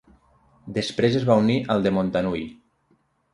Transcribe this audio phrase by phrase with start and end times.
[0.77, 2.43] Després es va unir al de Montanui.